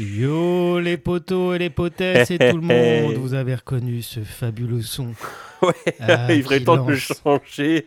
[0.00, 4.80] Yo les potos et les potesses et tout le monde, vous avez reconnu ce fabuleux
[4.82, 5.08] son
[5.62, 7.86] Ouais, Ah, il serait temps de le changer.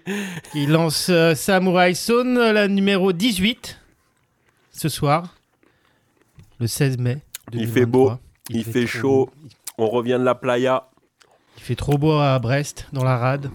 [0.52, 3.80] qui lance euh, Samurai Son, la numéro 18,
[4.72, 5.34] ce soir,
[6.60, 7.18] le 16 mai.
[7.52, 7.88] Il fait 2023.
[7.88, 8.20] beau,
[8.52, 9.26] il fait chaud.
[9.36, 9.50] beau.
[9.80, 10.88] On revient de la playa.
[11.58, 13.50] Il fait trop beau à Brest, dans la rade.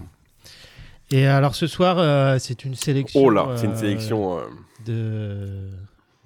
[1.11, 3.21] Et alors ce soir, euh, c'est une sélection.
[3.23, 4.39] Oh là, c'est une euh, sélection
[4.85, 5.69] de,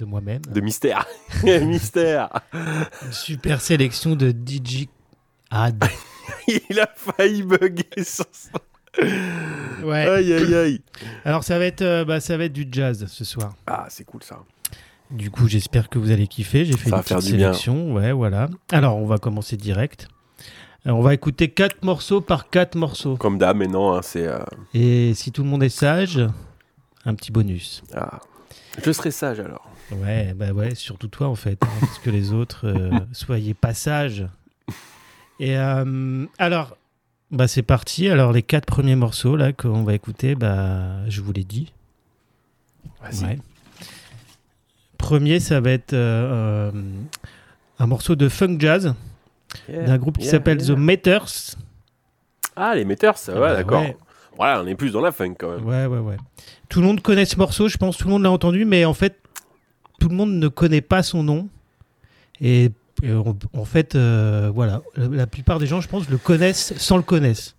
[0.03, 0.41] de moi-même.
[0.41, 1.05] de mystère.
[1.43, 2.29] mystère.
[2.53, 4.87] Une super sélection de DJ
[5.49, 5.83] Ad.
[6.69, 8.59] Il a failli bugger son son.
[9.85, 10.07] Ouais.
[10.07, 10.81] Aïe, aïe, aïe.
[11.25, 13.53] Alors ça va être, euh, bah, ça va être du jazz ce soir.
[13.67, 14.39] Ah, c'est cool ça.
[15.09, 16.65] Du coup, j'espère que vous allez kiffer.
[16.65, 17.53] J'ai fait Ça une petite bien.
[17.53, 17.93] sélection.
[17.93, 18.49] Ouais, voilà.
[18.71, 20.07] Alors, on va commencer direct.
[20.85, 23.15] Alors, on va écouter quatre morceaux par quatre morceaux.
[23.17, 24.27] Comme d'hab, mais non, hein, c'est.
[24.27, 24.39] euh,
[24.73, 26.19] Et si tout le monde est sage,
[27.05, 27.83] un petit bonus.
[27.95, 28.19] ah.
[28.83, 29.69] Je serai sage alors.
[29.91, 33.73] Ouais, bah ouais, surtout toi en fait, hein, parce que les autres, euh, soyez pas
[33.73, 34.25] sages.
[35.39, 36.77] Et euh, alors,
[37.31, 38.09] bah c'est parti.
[38.09, 41.73] Alors les quatre premiers morceaux là qu'on va écouter, bah je vous l'ai dit.
[43.01, 43.25] Vas-y.
[43.25, 43.39] Ouais.
[44.97, 46.71] Premier, ça va être euh,
[47.77, 48.95] un morceau de funk jazz
[49.69, 50.75] Yeah, d'un groupe qui yeah, s'appelle yeah.
[50.75, 51.55] The Meters.
[52.55, 53.81] Ah, les metteurs, ça, ouais, bah d'accord.
[53.81, 53.97] ouais.
[54.37, 55.65] Voilà, on est plus dans la funk quand même.
[55.65, 56.17] Ouais, ouais, ouais.
[56.69, 58.93] Tout le monde connaît ce morceau, je pense, tout le monde l'a entendu, mais en
[58.93, 59.17] fait,
[60.03, 61.47] tout le monde ne connaît pas son nom.
[62.41, 62.71] Et,
[63.03, 66.73] et en, en fait, euh, voilà, la, la plupart des gens, je pense, le connaissent
[66.75, 67.55] sans le connaissent.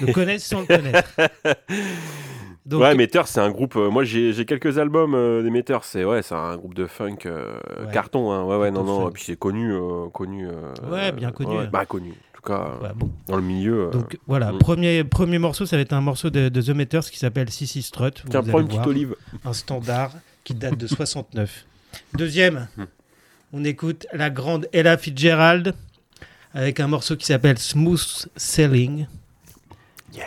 [0.00, 1.10] Le connaissent sans le connaître.
[2.66, 3.74] Donc, ouais, Metteurs, c'est un groupe.
[3.74, 5.82] euh, moi, j'ai quelques albums euh, des.
[5.82, 7.92] C'est ouais, c'est un groupe de funk euh, Ouais.
[7.92, 8.30] carton.
[8.30, 8.44] Hein.
[8.44, 9.00] Ouais, ouais, non, non.
[9.00, 9.08] funk.
[9.10, 9.74] Et puis c'est connu,
[10.12, 10.46] connu.
[10.88, 12.10] Ouais, bien connu, ouais, bah connu.
[12.10, 13.10] En tout cas, ouais, bon.
[13.26, 13.90] dans le milieu.
[13.92, 14.58] Donc voilà, mm.
[14.58, 17.82] premier, premier morceau, ça va être un morceau de, de The Meters qui s'appelle Sissy
[17.82, 18.22] Strut.
[18.30, 18.82] Tiens, prends une voir.
[18.82, 19.16] petite olive.
[19.44, 20.12] un standard
[20.46, 21.66] qui date de 69.
[22.14, 22.68] Deuxième,
[23.52, 25.74] on écoute la grande Ella Fitzgerald
[26.54, 29.08] avec un morceau qui s'appelle Smooth Sailing.
[30.14, 30.24] Yeah.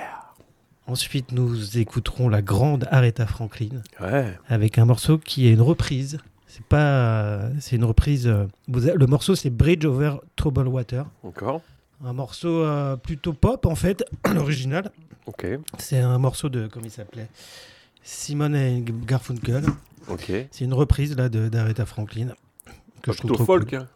[0.87, 4.37] Ensuite, nous écouterons la grande Aretha Franklin Ouais.
[4.49, 6.17] avec un morceau qui est une reprise.
[6.47, 8.27] C'est pas, c'est une reprise.
[8.27, 11.61] euh, le morceau c'est Bridge Over Troubled Water, Encore.
[12.03, 14.03] un morceau euh, plutôt pop en fait,
[14.33, 14.91] l'original.
[15.27, 15.45] Ok.
[15.77, 17.29] C'est un morceau de comment il s'appelait?
[18.03, 19.63] Simon et Garfunkel.
[20.07, 20.31] Ok.
[20.51, 22.33] C'est une reprise là d'Aretha Franklin
[23.01, 23.69] que je trouve plutôt trop folk.
[23.69, 23.79] cool.
[23.79, 23.87] hein.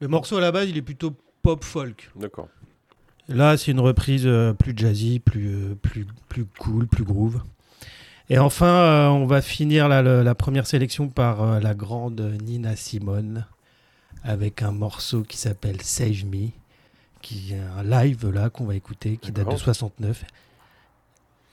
[0.00, 2.10] Le morceau à la base, il est plutôt pop folk.
[2.16, 2.48] D'accord.
[3.28, 7.42] Là, c'est une reprise euh, plus jazzy, plus euh, plus plus cool, plus groove.
[8.28, 12.76] Et enfin, euh, on va finir la, la- la première sélection par la grande Nina
[12.76, 13.46] Simone
[14.22, 16.48] avec un morceau qui s'appelle Save Me,
[17.22, 19.58] qui est un live là qu'on va écouter, qui date de D'accord.
[19.60, 20.24] 69.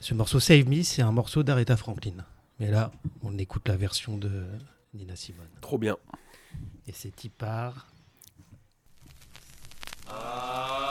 [0.00, 2.24] Ce morceau Save Me, c'est un morceau d'Aretha Franklin.
[2.60, 4.44] Mais là, on écoute la version de
[4.92, 5.48] Nina Simone.
[5.60, 5.96] Trop bien.
[6.86, 7.88] Et c'est y part.
[10.06, 10.83] Thank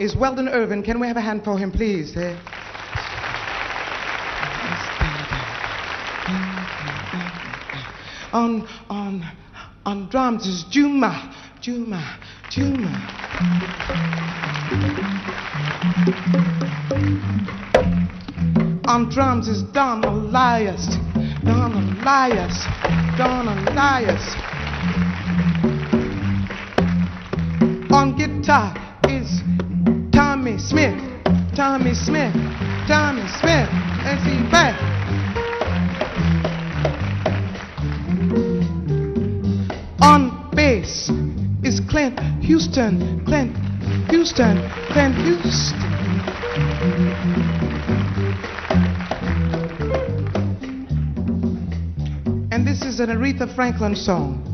[0.00, 0.82] Is Weldon Irvin.
[0.82, 2.16] Can we have a hand for him, please?
[8.32, 9.30] On, on,
[9.84, 12.18] on drums is Juma, Juma,
[12.50, 12.88] Juma.
[18.86, 20.96] On drums is Don Elias,
[21.44, 22.64] Don Elias,
[23.18, 24.34] Don Elias.
[27.92, 28.89] On guitar
[30.60, 31.00] Smith,
[31.56, 32.34] Tommy Smith,
[32.86, 33.68] Tommy Smith.
[34.04, 34.76] Let's see back.
[40.02, 41.10] On bass
[41.62, 43.56] is Clint Houston, Clint
[44.10, 45.80] Houston, Clint Houston.
[52.52, 54.49] And this is an Aretha Franklin song.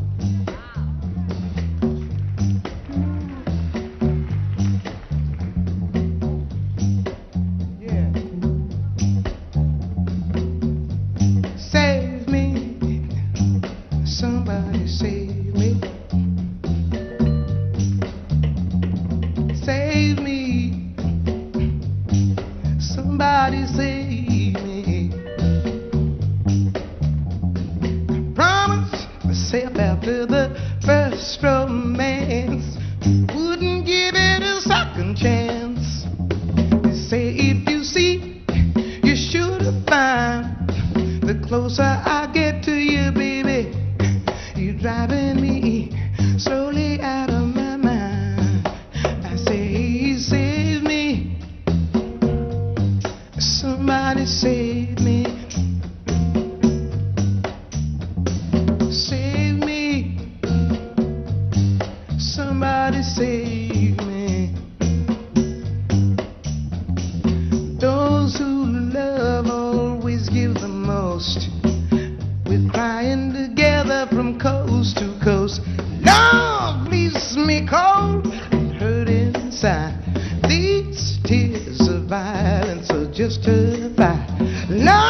[81.27, 84.65] tears of violence are just a lie.
[84.69, 85.06] No!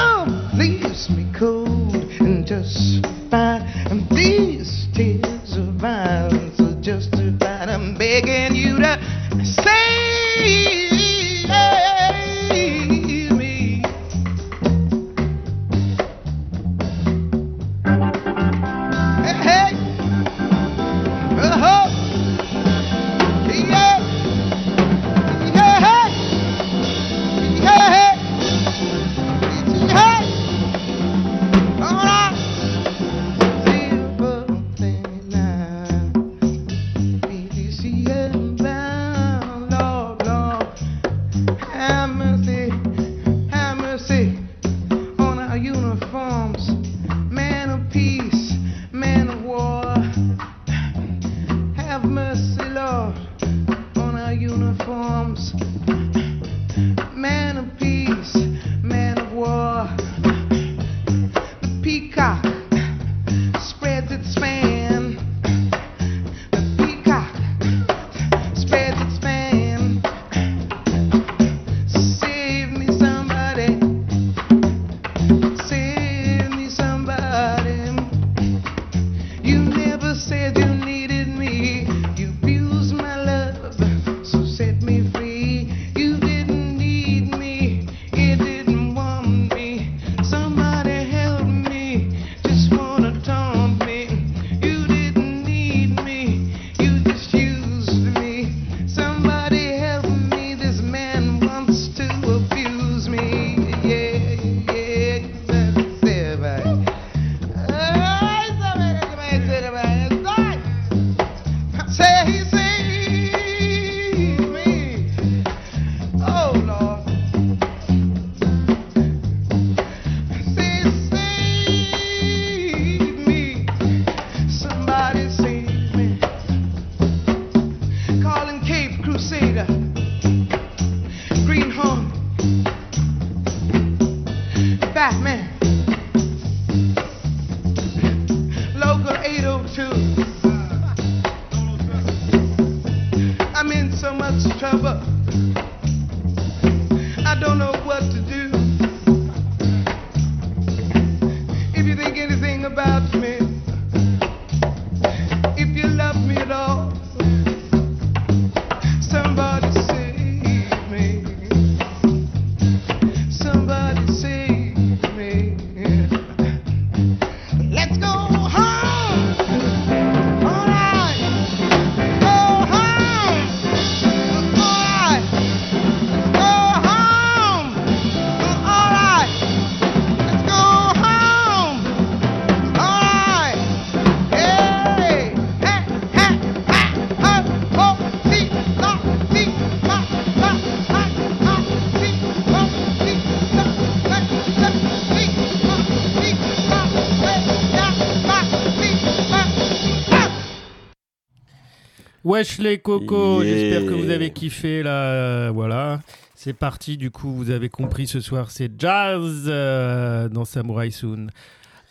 [202.37, 203.51] Wesh les cocos, Yeah.
[203.57, 204.91] j'espère que vous avez kiffé là.
[205.11, 206.01] euh, voilà,
[206.35, 206.95] c'est parti.
[206.95, 211.29] Du coup, vous avez compris ce soir, c'est jazz euh, dans Samurai Soon.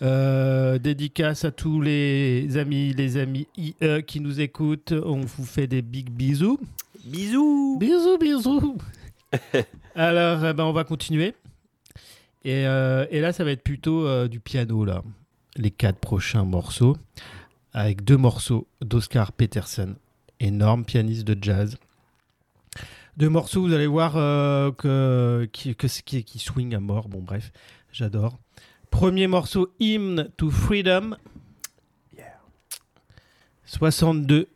[0.03, 3.75] Euh, dédicace à tous les amis, les amis IE
[4.07, 4.93] qui nous écoutent.
[4.93, 6.61] On vous fait des big bisous.
[7.05, 8.79] Bisous Bisous, bisous.
[9.97, 11.35] Alors, eh ben, on va continuer.
[12.45, 15.03] Et, et là, ça va être plutôt du piano, là.
[15.57, 16.97] Les quatre prochains morceaux.
[17.73, 19.97] Avec deux morceaux d'Oscar Peterson,
[20.41, 21.77] énorme pianiste de jazz.
[23.17, 27.09] Deux morceaux, vous allez voir euh, que, qui, que, qui, qui swing à mort.
[27.09, 27.51] Bon, bref,
[27.93, 28.39] j'adore.
[28.91, 31.17] Premier morceau, Hymn to Freedom.
[33.65, 34.49] 62,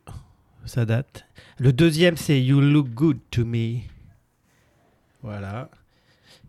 [0.65, 1.25] ça date.
[1.57, 3.79] Le deuxième, c'est You Look Good to Me.
[5.21, 5.69] Voilà.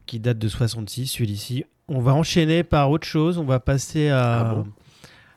[0.06, 1.64] Qui date de 66, celui-ci.
[1.88, 3.38] On va enchaîner par autre chose.
[3.38, 4.66] On va passer à, Ah bon?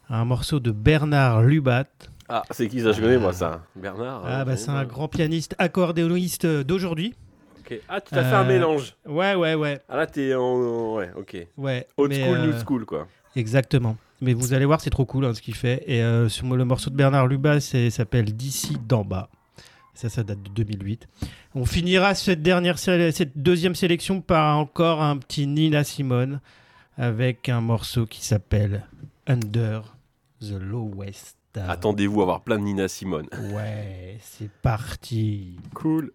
[0.07, 1.85] à un morceau de Bernard Lubat.
[2.27, 3.63] Ah, c'est qui ça Je connais moi ça.
[3.75, 7.13] Bernard Ah, euh, bah, je c'est un grand pianiste accordéoniste d'aujourd'hui.
[7.59, 7.79] Ok.
[7.89, 8.95] Ah, tu t'as fait un Euh, mélange.
[9.07, 9.79] Ouais, ouais, ouais.
[9.89, 10.95] Ah là, t'es en.
[10.95, 11.37] Ouais, ok.
[11.57, 13.07] ouais Old mais, school, euh, new school quoi.
[13.35, 13.97] Exactement.
[14.21, 15.83] Mais vous allez voir, c'est trop cool hein, ce qu'il fait.
[15.87, 19.29] Et euh, sur le morceau de Bernard Lubat, c'est- s'appelle D'ici d'en bas.
[19.93, 21.07] Ça, ça date de 2008.
[21.53, 26.39] On finira cette, dernière, sé- cette deuxième sélection par encore un petit Nina Simone
[26.97, 28.85] avec un morceau qui s'appelle
[29.27, 29.83] Under
[30.41, 33.27] the Lowest Attendez-vous à avoir plein de Nina Simone.
[33.53, 35.57] Ouais, c'est parti.
[35.73, 36.11] Cool.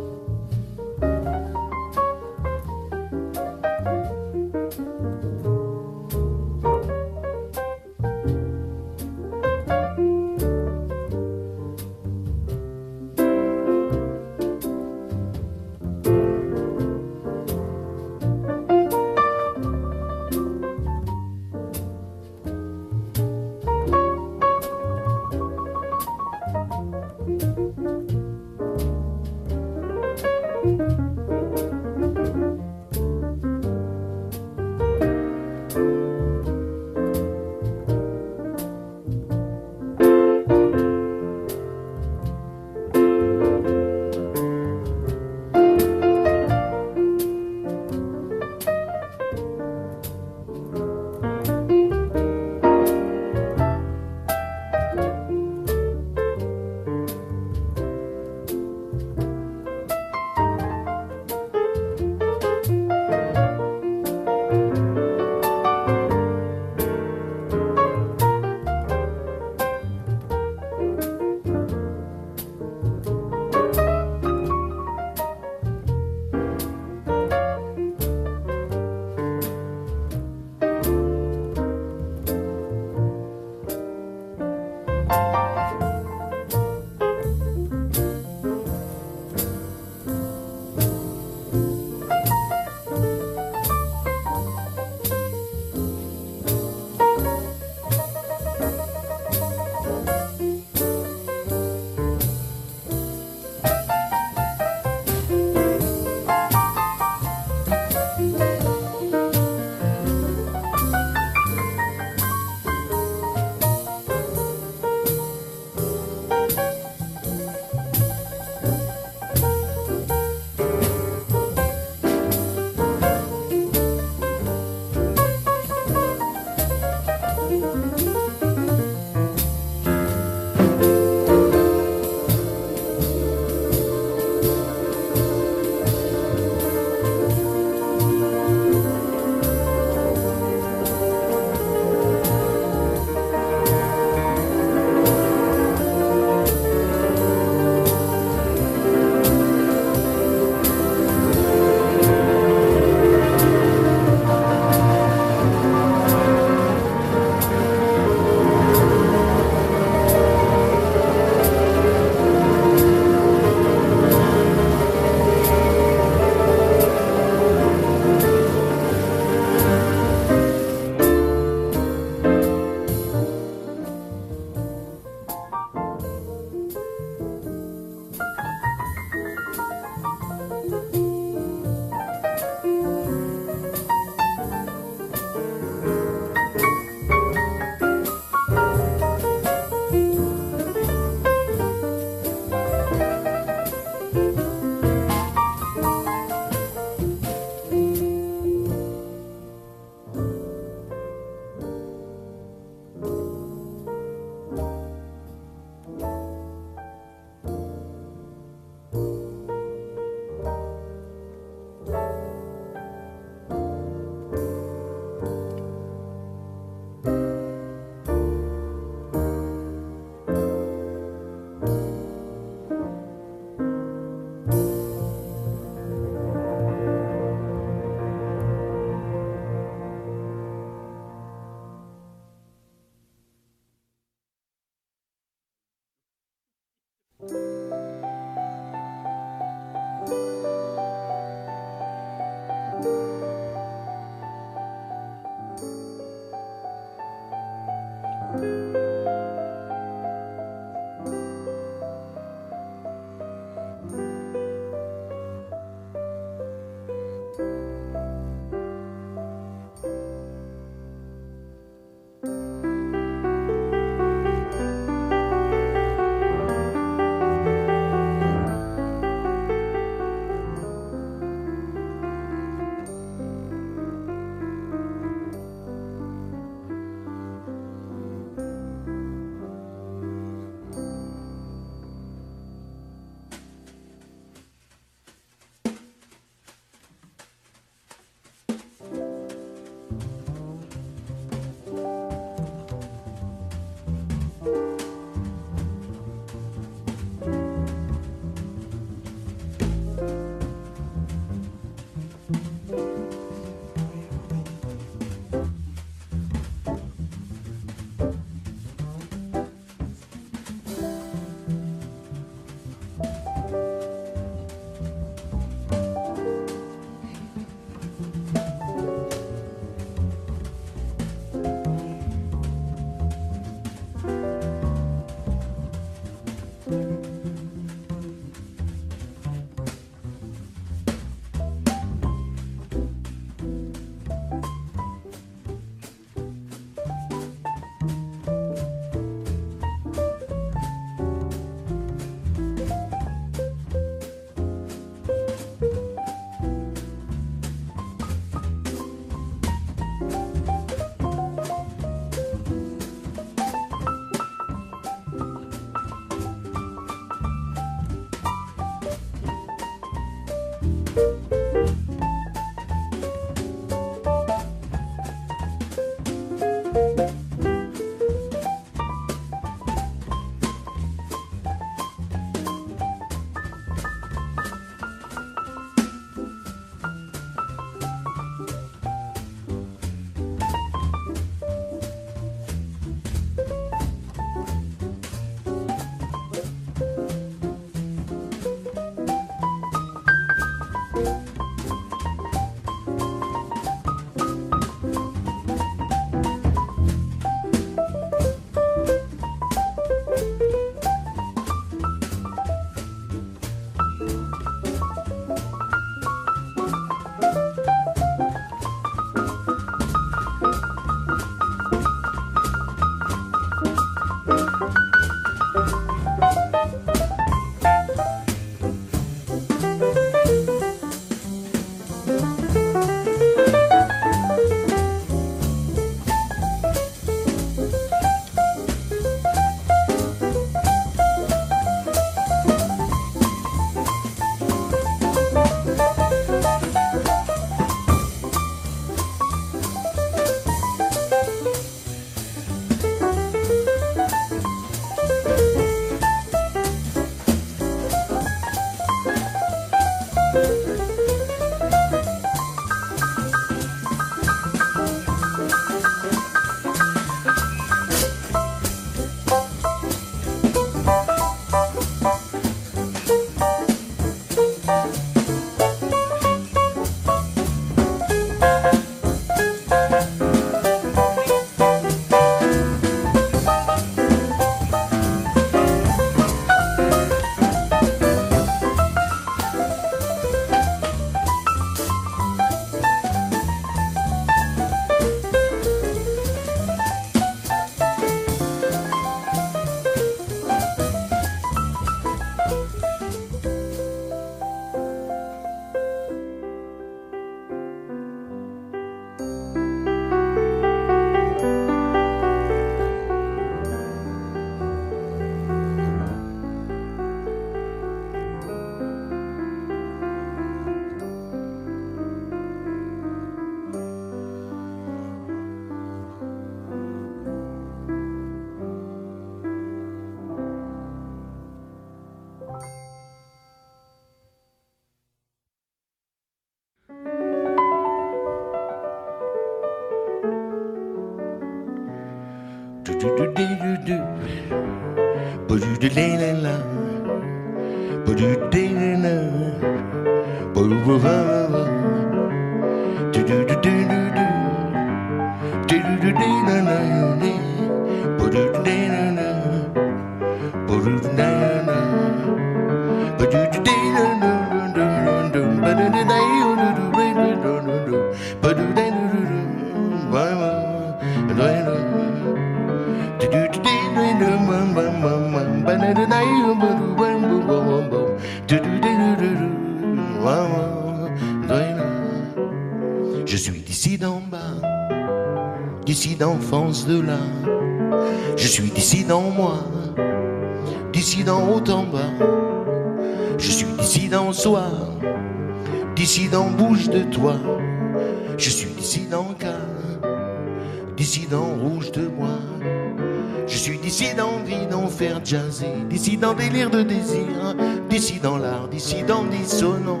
[595.28, 597.54] Jazzer, d'ici dans délire de désir,
[597.90, 600.00] d'ici dans l'art, d'ici dans dissonant,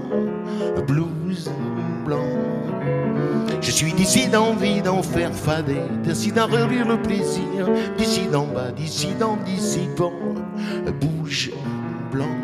[0.86, 1.50] blues
[2.06, 2.24] blanc.
[3.60, 8.70] Je suis d'ici d'envie d'en faire fader, d'ici d'en relire le plaisir, d'ici d'en bas,
[8.70, 10.14] d'ici d'en dissipant,
[10.98, 11.50] bouge
[12.10, 12.36] blanc.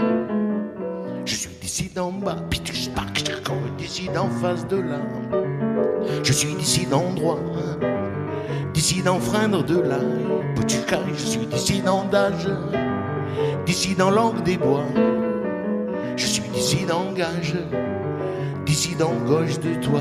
[1.24, 2.36] Je suis d'ici d'en bas,
[3.78, 5.00] d'ici d'en face de là.
[6.22, 7.40] Je suis d'ici d'endroit,
[7.80, 7.93] d'ici
[9.04, 10.24] d'enfreindre de l'ail.
[11.16, 12.48] Je suis d'ici dans d'âge,
[13.66, 14.84] d'ici dans l'angle des bois.
[16.16, 17.54] Je suis d'ici d'engage,
[18.64, 20.00] d'ici dans gauche de toi.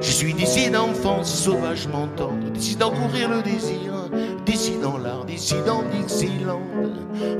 [0.00, 3.92] Je suis d'ici d'enfance sauvagement tendre, d'ici d'encourir le désir,
[4.44, 6.60] d'ici dans l'art, d'ici dans Dixieland,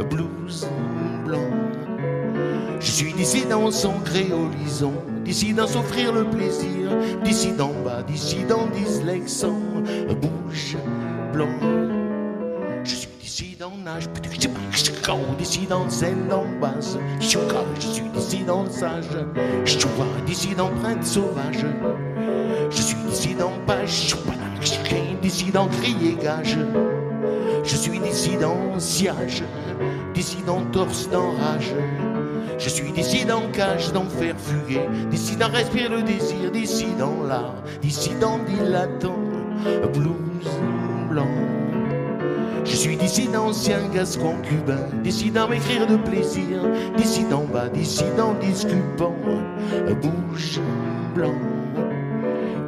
[0.09, 0.67] blues
[1.25, 1.51] blanc.
[2.81, 6.91] Je suis d'ici dans son créolisant, d'ici dans s'offrir le plaisir,
[7.25, 9.59] d'ici d'en bas, d'ici dans dyslexant,
[10.15, 10.77] bouge
[11.33, 11.49] blanc.
[12.85, 14.09] Je suis d'ici dans nage,
[15.39, 19.05] d'ici dans zen dans basse, je suis d'ici dans sage,
[19.65, 19.89] je suis
[20.27, 21.65] d'ici dans prêtre sauvage.
[22.71, 24.15] Je suis d'ici dans page,
[25.23, 26.59] d'ici dans crier gage.
[27.63, 29.45] Je suis d'ici dans siège,
[30.15, 31.75] d'ici dans torse d'enrage.
[32.59, 37.63] Je suis d'ici dans cage, d'enfer fuguer, d'ici dans respire le désir, d'ici dans l'art,
[37.83, 39.19] d'ici dans dilatant,
[39.93, 40.49] blues
[41.09, 41.29] blanc.
[42.65, 46.63] Je suis d'ici d'ancien gascon cubain, d'ici dans m'écrire de plaisir,
[46.97, 49.15] d'ici d'en bas, d'ici dans disculpant,
[50.03, 50.61] bouge
[51.15, 51.35] blanc.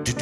[0.04, 0.12] Je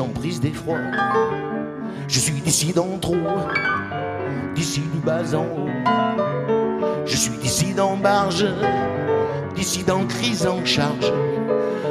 [0.00, 0.78] dissident prise d'effroi.
[2.08, 3.16] Je suis dissident trop,
[4.54, 5.68] d'ici du bas en haut.
[7.04, 8.46] Je suis dissident barge,
[9.54, 11.12] dissident crise en charge.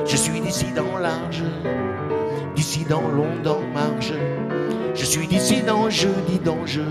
[0.08, 1.44] Je suis dissident large,
[2.56, 4.14] dissident long en marge.
[4.96, 6.82] Je suis dissident, je dis danger,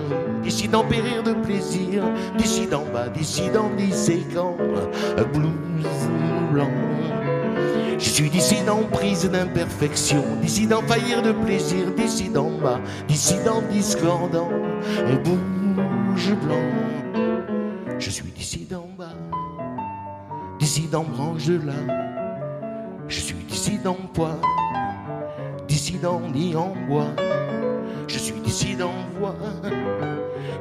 [0.45, 2.05] dissident périr de plaisir,
[2.37, 4.57] dissident bas, dissident disséquant,
[5.33, 6.09] blues
[6.53, 6.71] blanc.
[7.99, 12.79] Je suis dissident prise d'imperfection, dissident faillir de plaisir, dissident bas,
[13.09, 14.51] dissident discordant,
[15.25, 16.63] bouge blanc.
[17.99, 19.15] Je suis dissident bas,
[20.61, 21.73] dissident branche de là.
[23.09, 24.39] Je suis dissident poids,
[25.67, 27.09] dissident ni en bois.
[28.07, 29.35] Je suis dissident voix,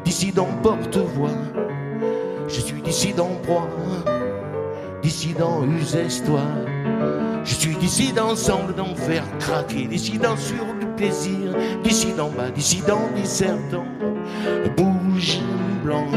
[0.03, 1.37] dissident porte-voix.
[2.47, 3.69] Je suis dissident proie,
[5.03, 6.41] dissident use-toi.
[7.47, 13.85] Je suis dissident ensemble d'en faire craquer, dissident sur du plaisir, dissident bas, dissident dissertant,
[14.75, 15.39] bouge
[15.81, 16.07] blanc.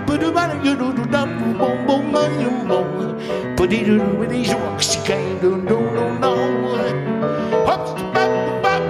[0.05, 3.15] But tu vas, you know, tu t'as, bon, bon, bon, bon, bon.
[3.57, 6.35] But tu, tu, tu, tu, je vois que c'est quand même, non, non, non, non.
[7.67, 8.31] Hop, bap,
[8.63, 8.81] bap.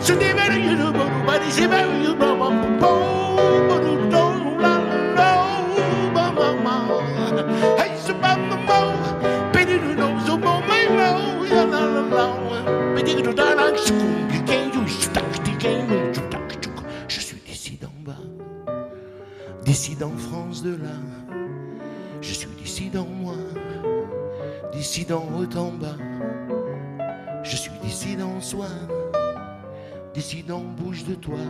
[0.00, 2.25] So they better you know, but nobody say better you know,
[19.76, 20.96] dissident France de là.
[22.22, 23.34] Je suis dissident moi,
[24.72, 25.98] dissident haut en bas.
[27.42, 28.68] Je suis dissident soi
[30.14, 31.44] dissident bouge de toi.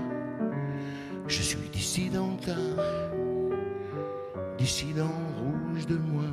[1.29, 2.57] Je suis dissident tard,
[4.59, 6.25] dissident rouge de moi.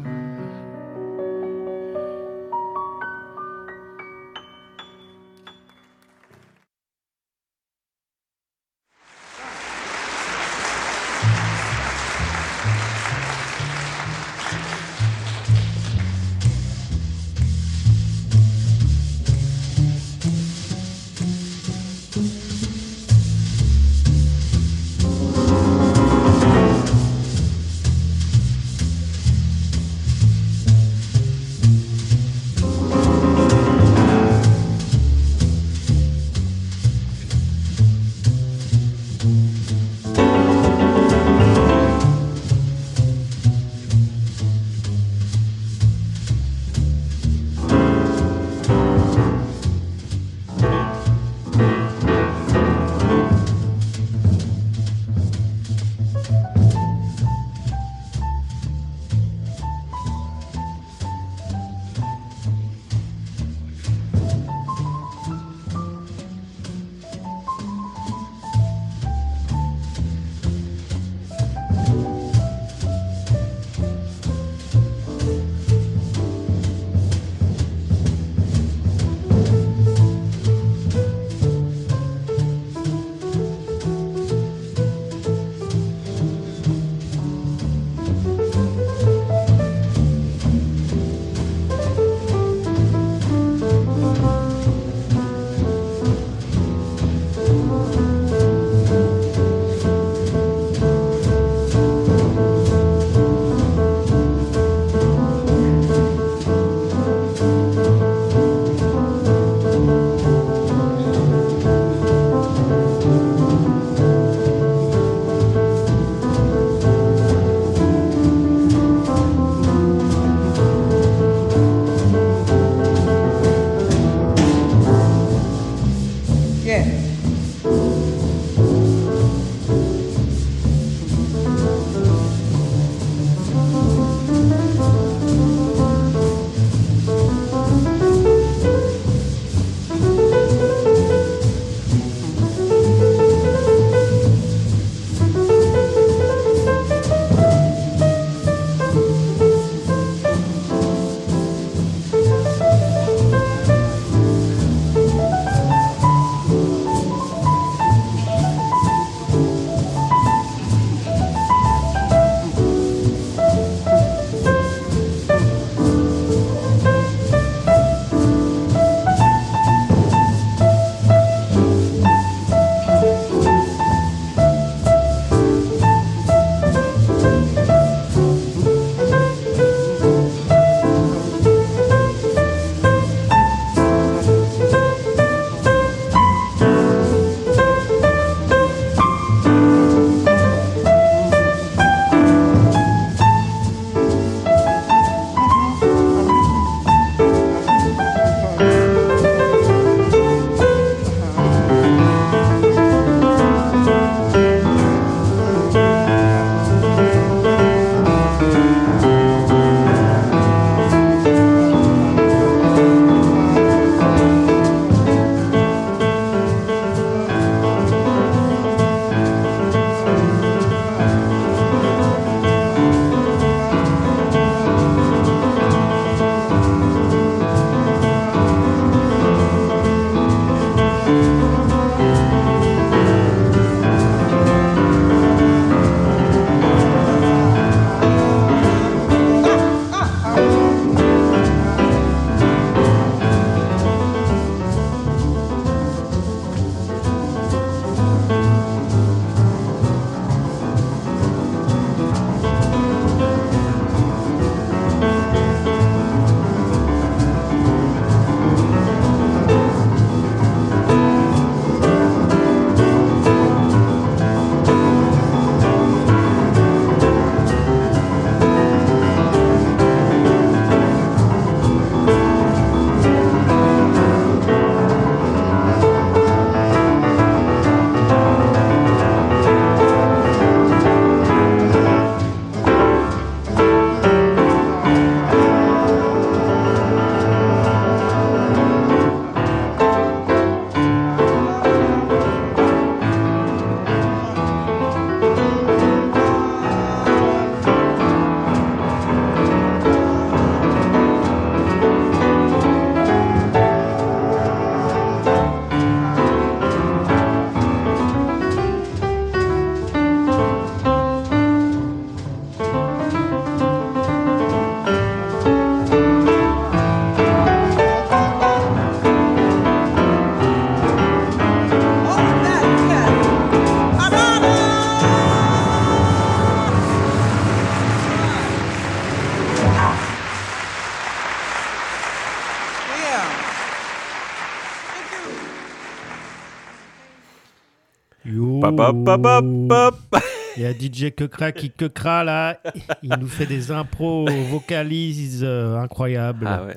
[338.89, 340.23] Hop, hop, hop, hop, hop, hop.
[340.55, 342.59] Il y a DJ Kekra qui Kekra là.
[343.01, 346.45] Il nous fait des impros vocalises euh, incroyables.
[346.47, 346.75] Ah ouais.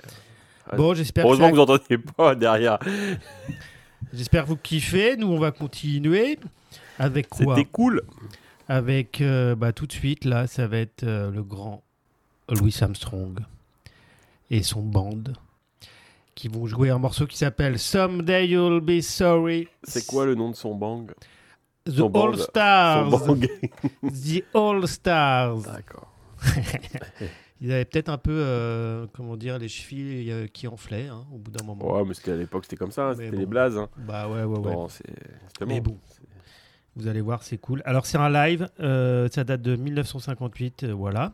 [0.77, 2.79] Bon, j'espère que, Heureusement ça- que vous entendez pas derrière.
[4.13, 5.17] j'espère que vous kiffez.
[5.17, 6.39] Nous, on va continuer.
[6.99, 8.03] Avec quoi C'était cool.
[8.69, 11.83] Avec euh, bah, tout de suite, là, ça va être euh, le grand
[12.49, 13.39] Louis Armstrong
[14.51, 15.23] et son band
[16.35, 19.69] qui vont jouer un morceau qui s'appelle Someday You'll Be Sorry.
[19.85, 21.11] C'est quoi le nom de son bang?
[21.87, 23.11] The All Stars.
[24.03, 25.63] The All Stars.
[25.63, 26.13] D'accord.
[27.63, 31.39] Ils avaient peut-être un peu, euh, comment dire, les chevilles euh, qui enflaient hein, au
[31.39, 31.91] bout d'un moment.
[31.97, 33.09] Ouais, mais c'était à l'époque, c'était comme ça.
[33.09, 33.39] hein, C'était bon.
[33.39, 33.79] les blazes.
[33.79, 33.89] hein.
[33.97, 34.87] Bah ouais, ouais, ouais.
[35.67, 35.97] Mais bon.
[36.97, 37.81] vous allez voir, c'est cool.
[37.87, 41.33] Alors, c'est un live, euh, ça date de 1958, euh, voilà.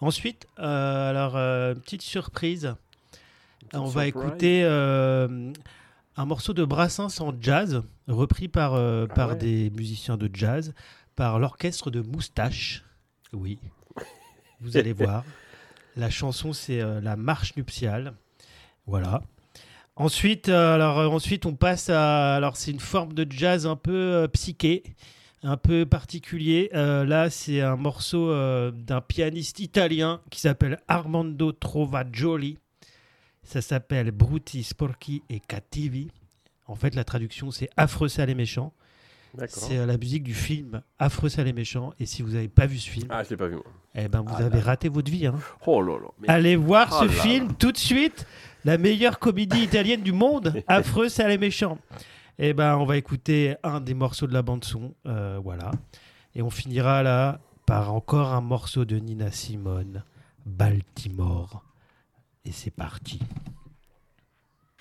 [0.00, 1.34] Ensuite, alors,
[1.82, 2.74] petite surprise,
[3.74, 9.36] on va écouter un morceau de Brassens en jazz, repris par, euh, Ah par ouais.
[9.36, 10.74] des musiciens de jazz,
[11.16, 12.84] par l'orchestre de Moustache.
[13.32, 13.58] Oui,
[14.60, 15.24] vous allez voir.
[15.96, 18.14] La chanson, c'est euh, La Marche nuptiale.
[18.86, 19.22] Voilà.
[19.96, 22.34] Ensuite, euh, alors, ensuite, on passe à.
[22.34, 24.82] Alors, c'est une forme de jazz un peu psyché,
[25.42, 26.70] un peu particulier.
[26.72, 28.32] Là, c'est un morceau
[28.70, 32.56] d'un pianiste italien qui s'appelle Armando Trovagioli.
[33.42, 36.10] Ça s'appelle Bruti, Sporchi et Cattivi.
[36.70, 38.72] En fait, la traduction, c'est Affreux, sale et méchant.
[39.48, 41.92] C'est euh, la musique du film Affreux, sale et méchant.
[42.00, 43.54] Et si vous n'avez pas vu ce film, Ah, je l'ai pas vu.
[43.56, 43.64] moi.
[43.94, 44.64] eh ben, vous Ah avez là.
[44.64, 45.26] raté votre vie.
[45.26, 45.34] hein.
[45.66, 46.08] Oh là là.
[46.20, 48.26] mais- Allez voir Oh ce là film tout de suite.
[48.64, 50.62] La meilleure comédie italienne du monde.
[50.68, 51.78] Affreux, sale et méchant.
[52.38, 55.70] Et ben, on va écouter un des morceaux de la bande son, euh, voilà.
[56.34, 60.02] Et on finira là par encore un morceau de Nina Simone,
[60.46, 61.62] Baltimore.
[62.44, 63.18] Et c'est parti.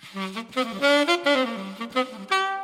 [0.01, 0.55] Thank
[2.31, 2.58] you.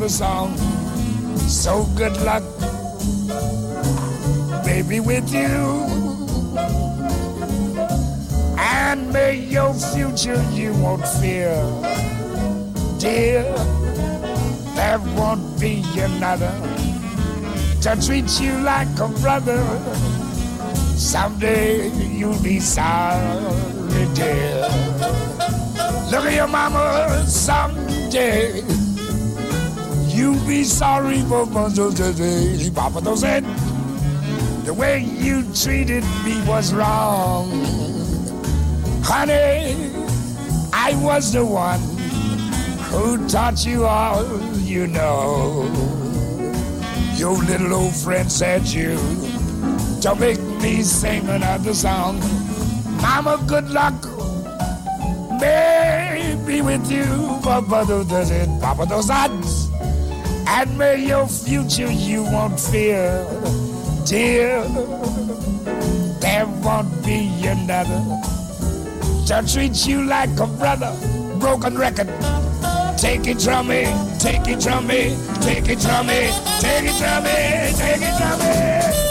[0.00, 0.56] Another song.
[1.46, 2.42] So good luck
[4.64, 5.84] baby, with you.
[8.56, 11.52] And may your future you won't fear.
[12.98, 13.42] Dear,
[14.74, 16.54] there won't be another
[17.82, 19.62] to treat you like a brother.
[20.96, 24.66] Someday you'll be sorry, dear.
[26.10, 28.79] Look at your mama someday.
[30.20, 31.46] You'll be sorry for.
[31.46, 33.40] Papa don't say
[34.66, 37.48] the way you treated me was wrong.
[39.02, 39.90] Honey,
[40.74, 41.80] I was the one
[42.90, 44.22] who taught you all
[44.58, 45.64] you know.
[47.14, 48.98] Your little old friend said you
[50.02, 52.20] to make me sing another song.
[53.00, 54.04] Mama, good luck.
[55.40, 57.06] May be with you,
[57.42, 59.59] Papa does it, Papa those odds.
[60.52, 63.24] And may your future you won't fear,
[64.04, 64.64] dear.
[66.18, 68.02] There won't be another
[69.28, 70.92] to treat you like a brother.
[71.38, 72.08] Broken record.
[72.98, 73.84] Take it from me,
[74.18, 78.38] take it from me, take it from me, take it from me, take it from
[78.40, 79.09] me.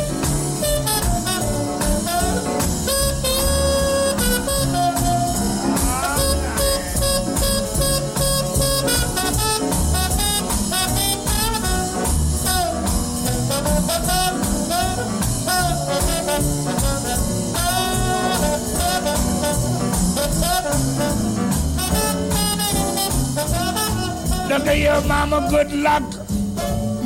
[24.49, 26.01] Look at your mama, good luck.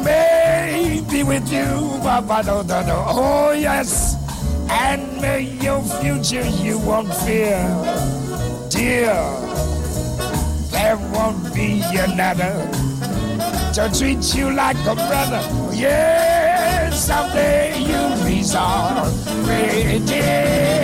[0.01, 2.41] May be with you, Papa.
[2.45, 3.03] No, no, no.
[3.05, 4.15] Oh, yes.
[4.69, 7.59] And may your future you won't fear.
[8.69, 9.13] Dear,
[10.71, 12.55] there won't be another
[13.73, 15.43] to treat you like a brother.
[15.73, 20.82] Yes, someday you'll be sorry, dear.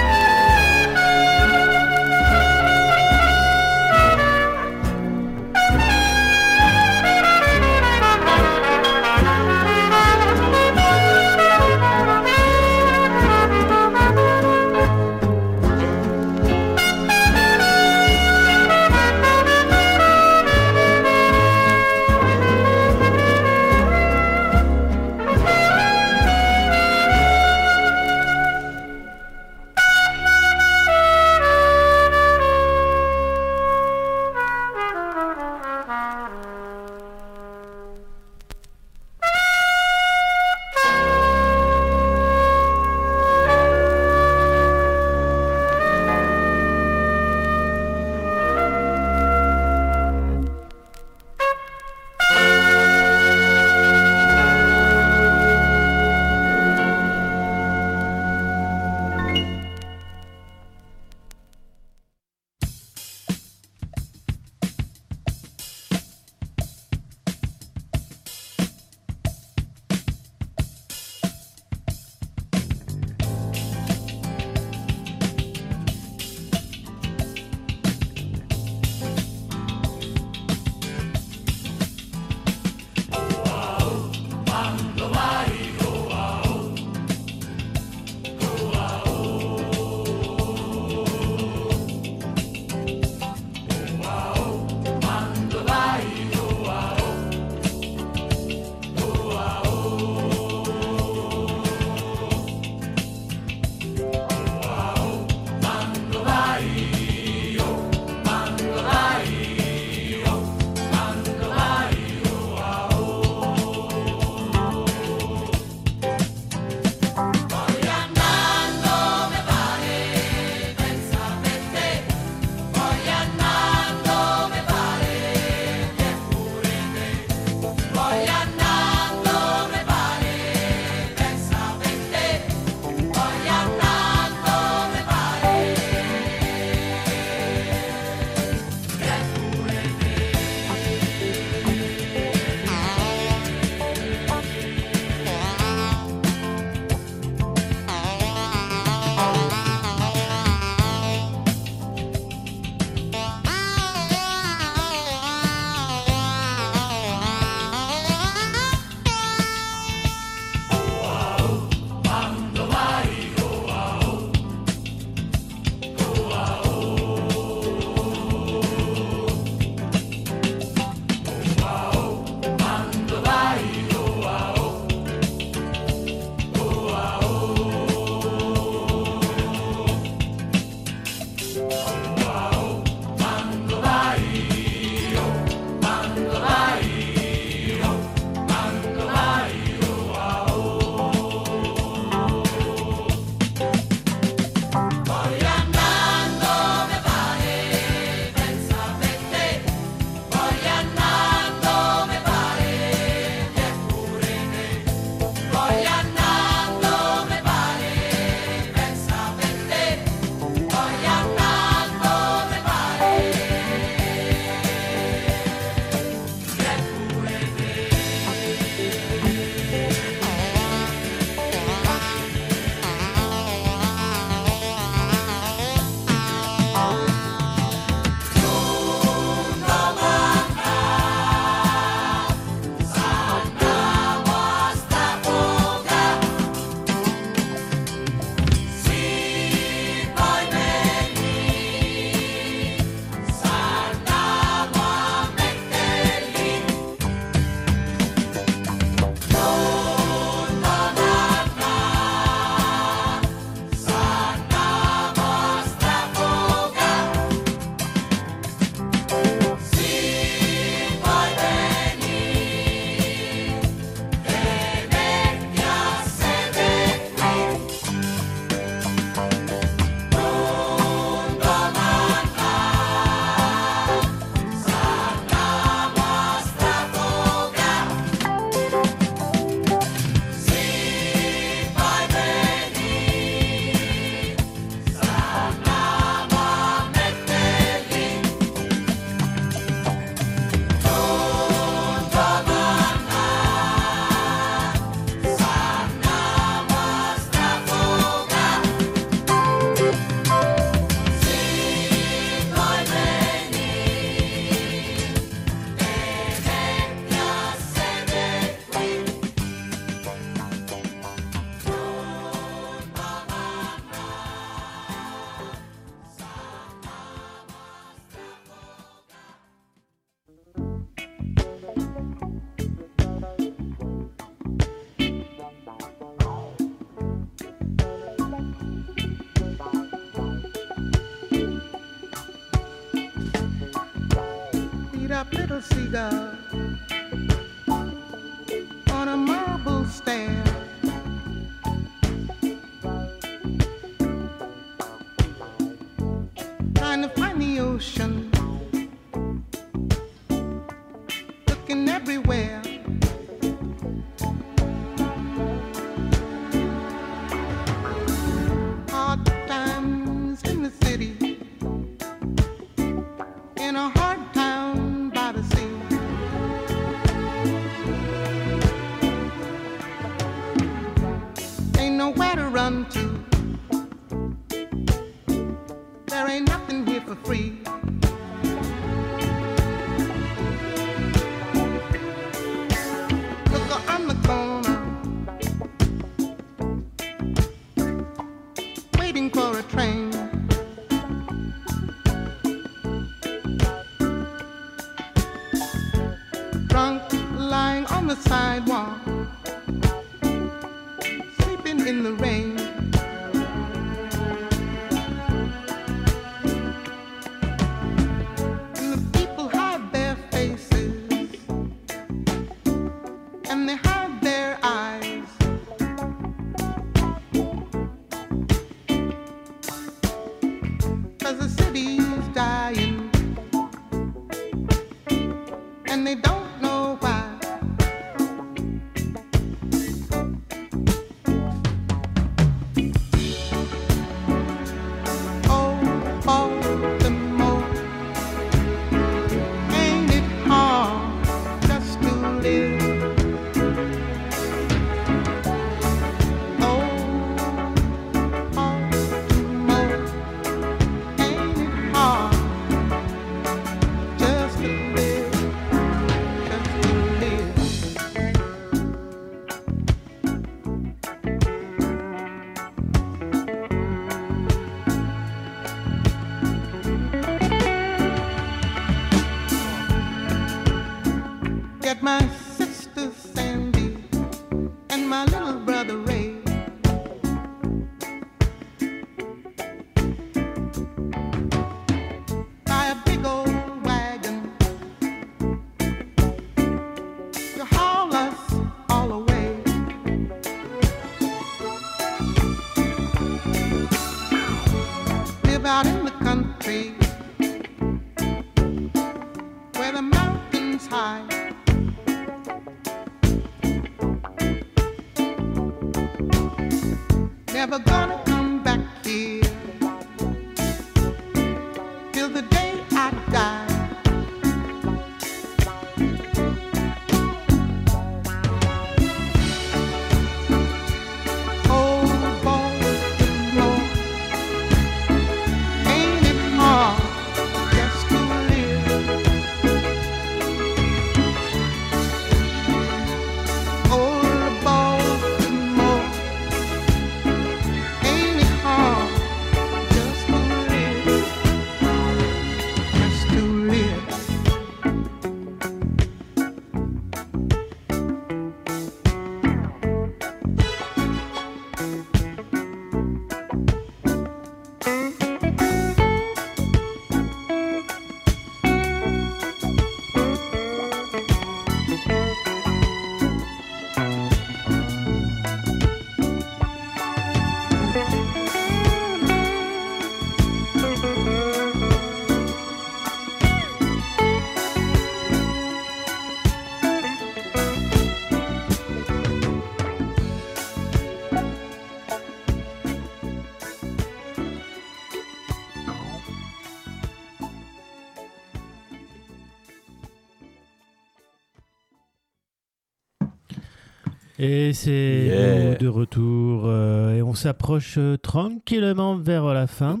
[594.50, 600.00] Et c'est de retour euh, et on s'approche euh, tranquillement vers la fin.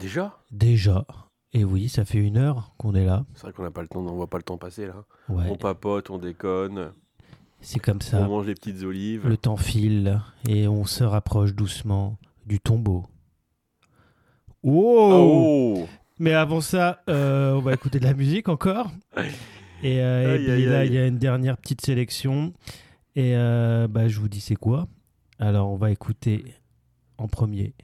[0.00, 0.38] Déjà?
[0.50, 1.04] Déjà.
[1.52, 3.26] Et oui, ça fait une heure qu'on est là.
[3.34, 5.04] C'est vrai qu'on n'a pas le temps, on voit pas le temps passer là.
[5.28, 6.92] On papote, on déconne.
[7.60, 8.20] C'est comme ça.
[8.22, 9.28] On mange les petites olives.
[9.28, 10.18] Le temps file
[10.48, 12.16] et on se rapproche doucement
[12.46, 13.04] du tombeau.
[14.64, 15.86] Ah, oh,
[16.18, 18.90] Mais avant ça, euh, on va écouter de la musique encore.
[19.82, 22.54] Et, et là, il y a une dernière petite sélection.
[23.16, 24.88] Et euh, bah, je vous dis c'est quoi?
[25.38, 26.44] Alors on va écouter
[27.16, 27.74] en premier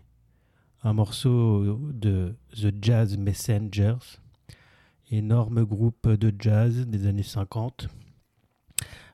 [0.83, 4.19] un morceau de The Jazz Messengers,
[5.11, 7.89] énorme groupe de jazz des années 50,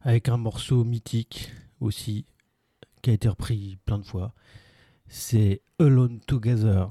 [0.02, 1.50] avec un morceau mythique
[1.80, 2.24] aussi
[3.02, 4.32] qui a été repris plein de fois.
[5.08, 6.90] C'est Alone Together.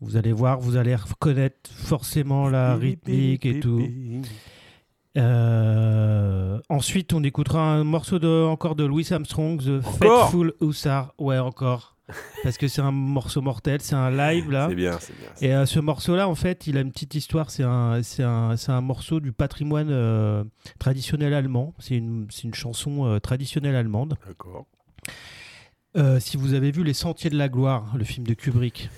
[0.00, 3.82] Vous allez voir, vous allez reconnaître forcément la rythmique et tout.
[5.16, 11.14] Euh, ensuite, on écoutera un morceau de, encore de Louis Armstrong, The Faithful Hussar.
[11.18, 11.96] Ouais, encore.
[12.42, 14.66] Parce que c'est un morceau mortel, c'est un live là.
[14.68, 15.28] C'est bien, c'est bien.
[15.40, 17.50] Et euh, ce morceau-là, en fait, il a une petite histoire.
[17.50, 20.44] C'est un, c'est un, un morceau du patrimoine euh,
[20.78, 21.74] traditionnel allemand.
[21.78, 24.16] C'est une, une chanson traditionnelle allemande.
[24.26, 24.66] D'accord.
[26.20, 28.88] Si vous avez vu Les Sentiers de la Gloire, le film de Kubrick,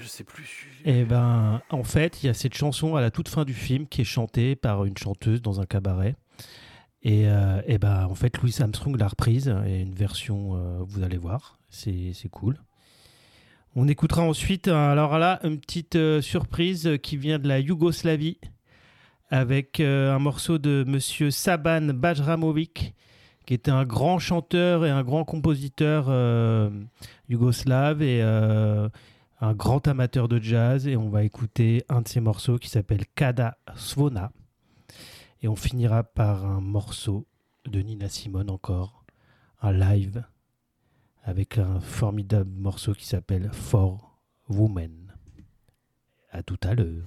[0.00, 0.68] Je sais plus.
[0.84, 3.86] et ben, en fait, il y a cette chanson à la toute fin du film
[3.86, 6.16] qui est chantée par une chanteuse dans un cabaret.
[7.02, 11.02] Et, euh, et ben, en fait, Louis Armstrong l'a reprise et une version, euh, vous
[11.02, 12.58] allez voir, c'est cool.
[13.76, 18.38] On écoutera ensuite, alors là, une petite euh, surprise qui vient de la Yougoslavie
[19.30, 22.94] avec un morceau de monsieur Saban Bajramovic,
[23.46, 26.10] qui était un grand chanteur et un grand compositeur
[27.28, 28.20] yougoslave et
[29.40, 30.86] un grand amateur de jazz.
[30.86, 34.32] Et on va écouter un de ses morceaux qui s'appelle Kada Svona.
[35.42, 37.26] Et on finira par un morceau
[37.66, 39.04] de Nina Simone encore,
[39.62, 40.24] un live
[41.22, 44.18] avec un formidable morceau qui s'appelle For
[44.48, 45.14] Women.
[46.30, 47.04] À tout à l'heure.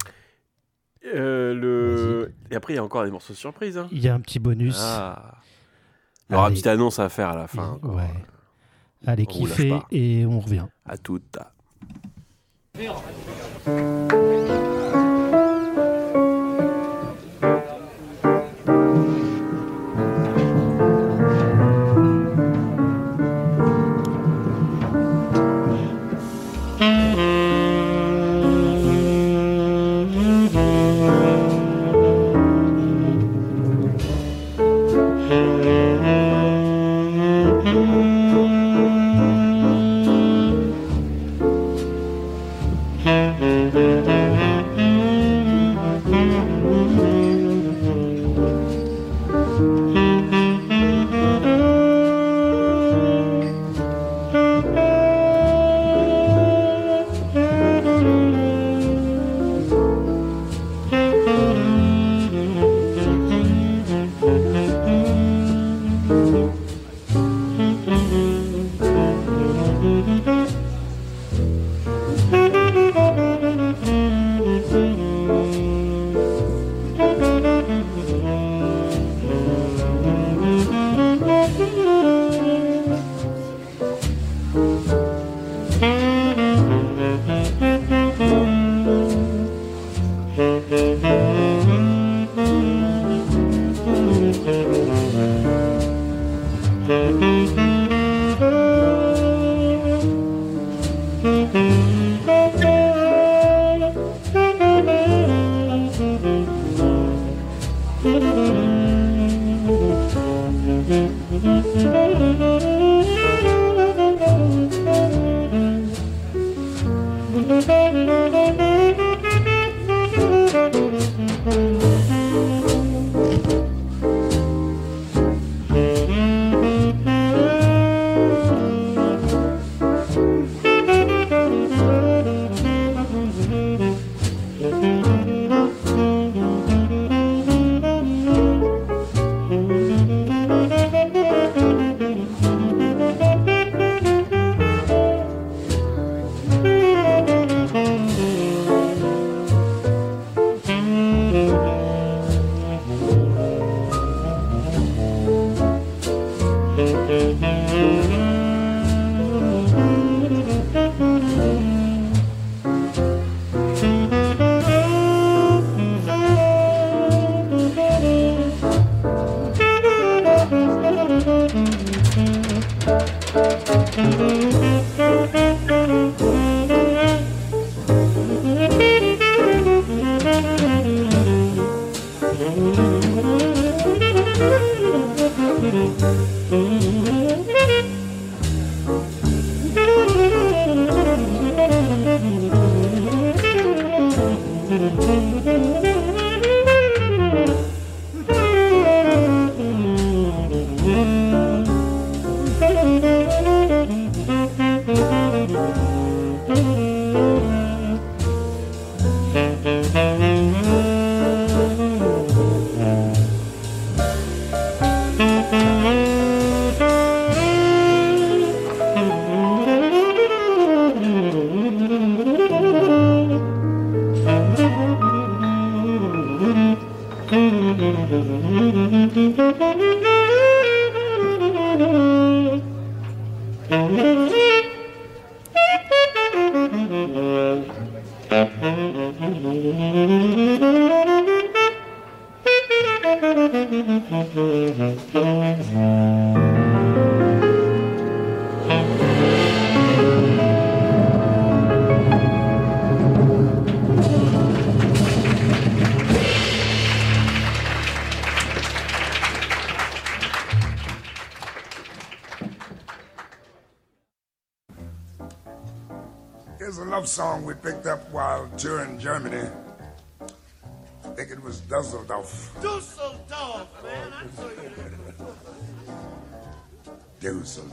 [1.05, 2.33] Euh, le...
[2.51, 3.77] Et après, il y a encore des morceaux surprises.
[3.77, 3.87] Hein.
[3.91, 4.79] Il y a un petit bonus.
[4.79, 5.37] Ah.
[6.29, 7.79] Il y aura une petite annonce à faire à la fin.
[7.83, 8.13] Ouais.
[9.05, 10.67] Allez, On kiffez et on revient.
[10.85, 11.37] À toute.
[12.75, 12.95] 没有。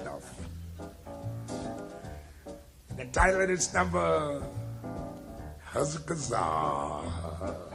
[0.05, 0.25] Dusseldorf.
[2.97, 4.43] The title this number,
[5.73, 7.70] Huzzakazah.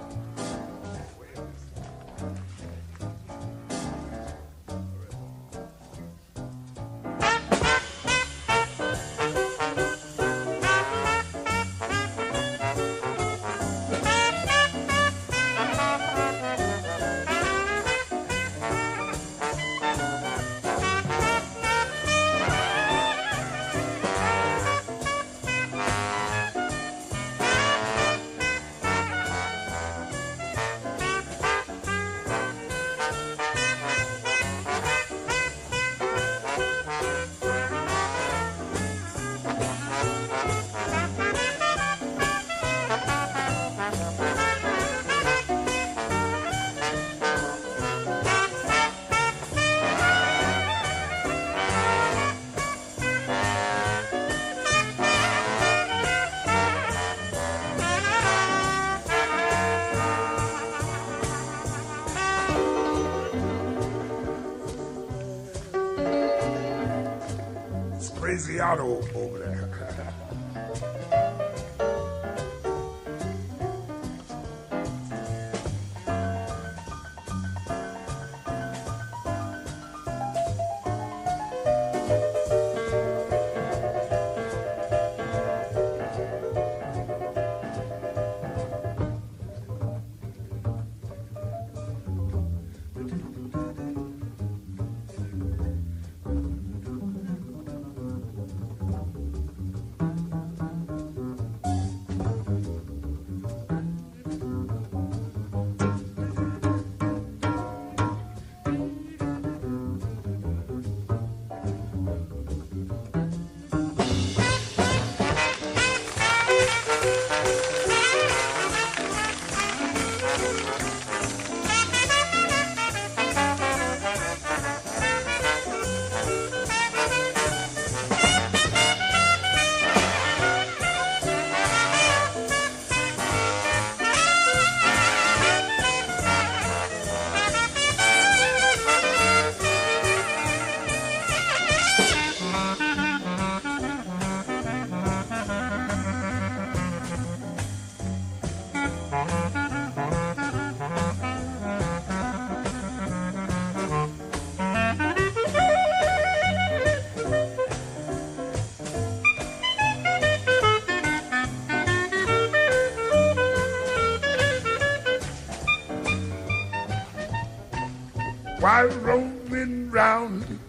[168.60, 170.60] While roaming round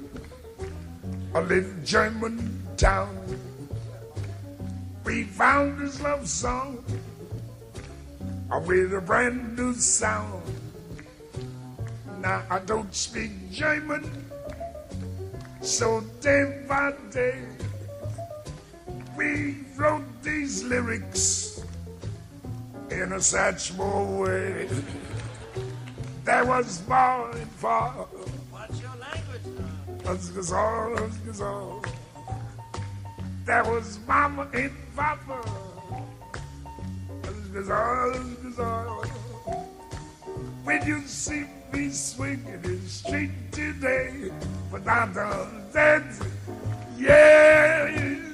[1.34, 3.16] a little German town,
[5.04, 6.84] we found this love song
[8.66, 10.42] with a brand new sound.
[12.20, 14.10] Now I don't speak German,
[15.60, 17.44] so day by day
[19.16, 21.62] we wrote these lyrics
[22.90, 24.68] in a small way.
[26.26, 27.92] There was more and far.
[28.50, 29.46] What's your language?
[30.02, 31.86] Huzzgazall.
[33.44, 35.36] There was mama and papa.
[40.64, 44.32] When you see me swinging in the street today,
[44.72, 46.04] but I done dead,
[46.98, 48.25] yeah.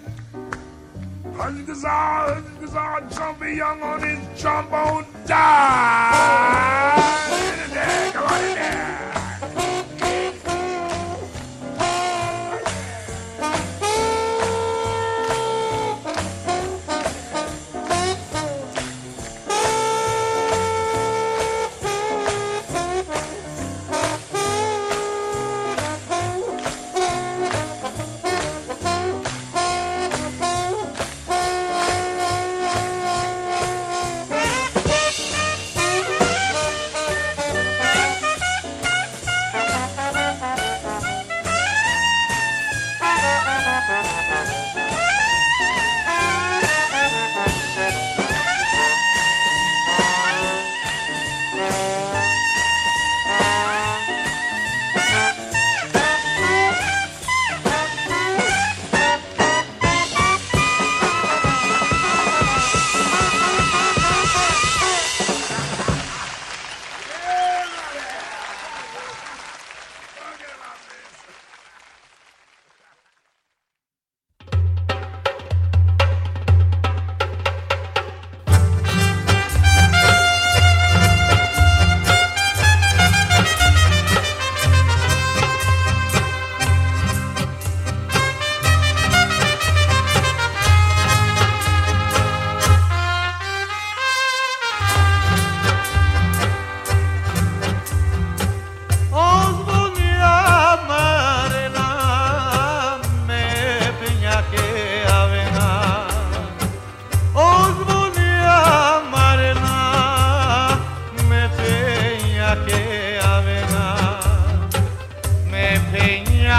[1.36, 6.12] Huzzgazall, huzzgazall, jumpy young on his trombone die.
[8.12, 9.11] Come on in there.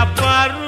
[0.04, 0.63] Chaparro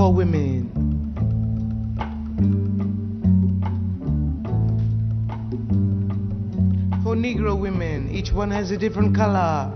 [0.00, 0.70] For women.
[7.02, 9.70] For Negro women, each one has a different color.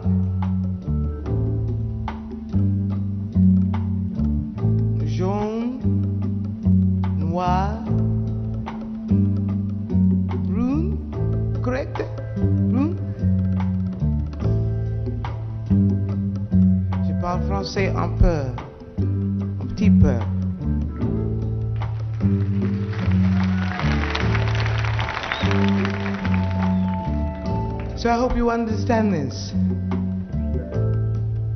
[28.55, 29.52] Understand this.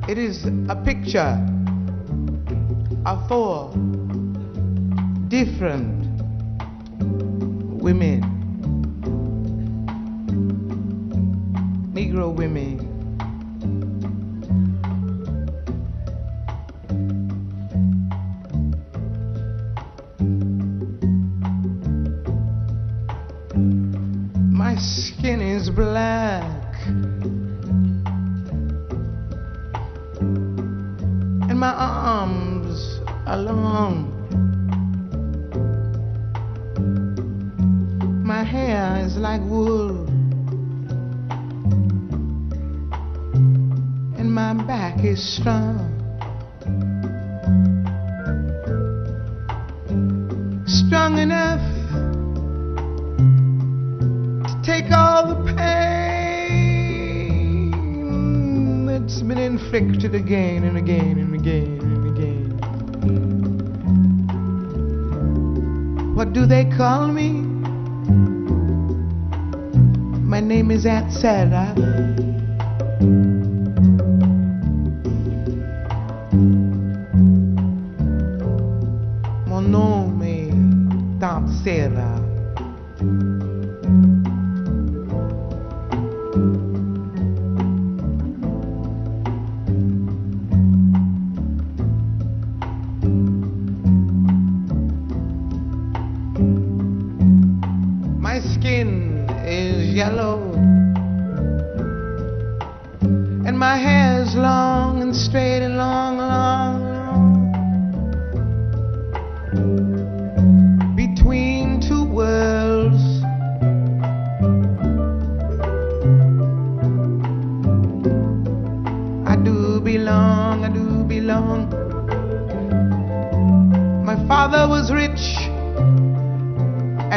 [0.09, 1.37] It is a picture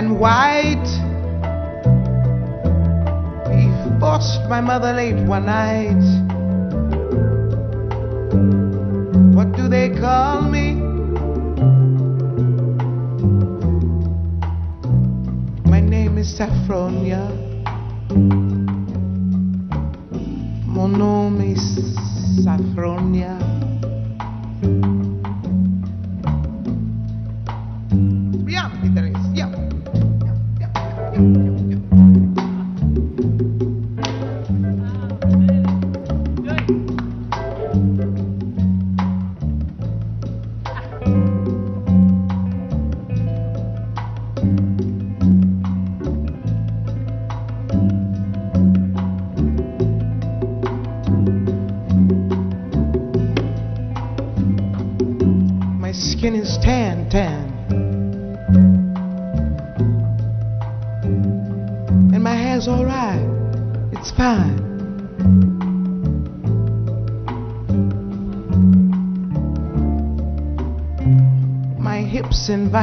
[0.03, 0.89] and white.
[3.55, 3.71] He
[4.01, 6.03] forced my mother late one night.
[9.37, 10.75] What do they call me?
[15.71, 17.23] My name is Saffronia.
[20.67, 23.42] Mon nom est Saffronia.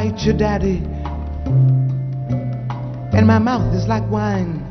[0.10, 0.81] Invite your daddy.
[3.15, 4.65] And my mouth is like wine.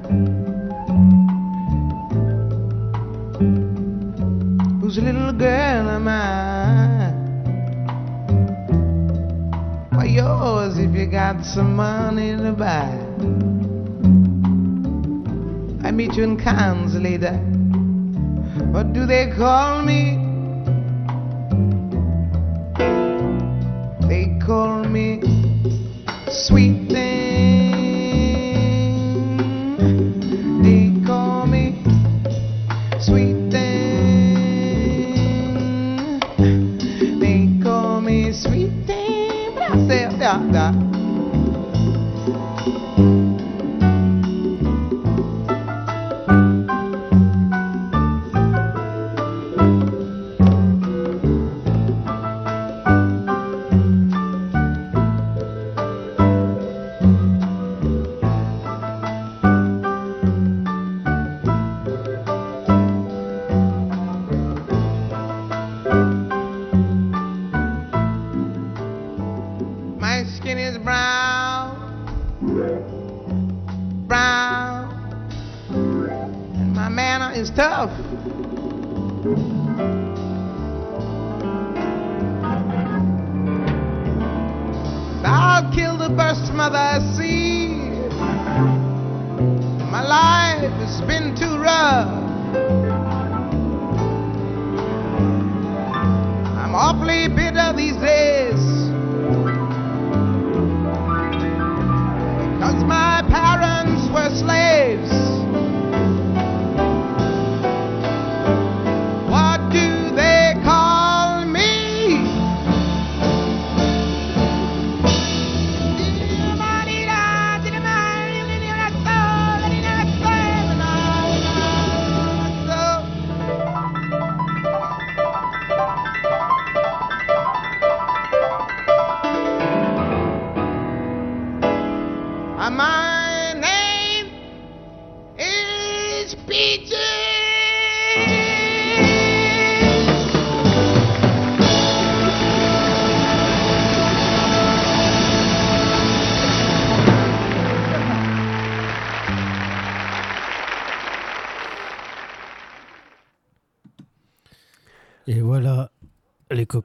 [4.80, 7.12] Whose little girl am I?
[9.96, 12.88] Why yours if you got some money to buy.
[15.86, 17.36] I meet you in Cannes later.
[18.72, 20.17] What do they call me?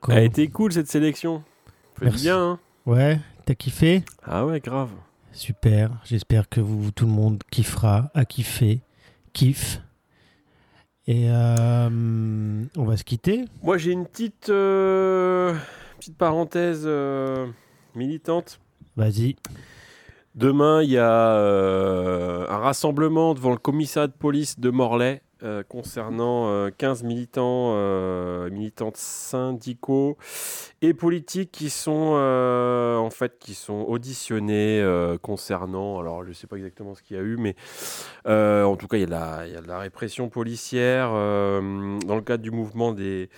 [0.09, 1.43] Elle a été cool cette sélection.
[2.01, 2.23] Merci.
[2.23, 4.03] bien, hein Ouais, t'as kiffé?
[4.23, 4.89] Ah ouais, grave.
[5.31, 5.91] Super.
[6.03, 8.81] J'espère que vous, tout le monde kiffera, a kiffé,
[9.31, 9.81] kiffe.
[11.07, 11.89] Et euh,
[12.77, 13.45] on va se quitter.
[13.61, 15.53] Moi, j'ai une petite, euh,
[15.97, 17.47] petite parenthèse euh,
[17.95, 18.59] militante.
[18.95, 19.35] Vas-y.
[20.35, 26.47] Demain, il y a un rassemblement devant le commissariat de police de Morlaix euh, concernant
[26.49, 30.17] euh, 15 militants, euh, militantes syndicaux
[30.81, 35.99] et politiques qui sont euh, en fait qui sont auditionnés euh, concernant.
[35.99, 37.55] Alors, je ne sais pas exactement ce qu'il y a eu, mais
[38.27, 42.43] euh, en tout cas, il y a de la, répression policière euh, dans le cadre
[42.43, 43.29] du mouvement des